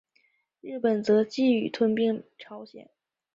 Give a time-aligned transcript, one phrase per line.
[0.61, 2.89] 日本则觊觎吞并朝鲜。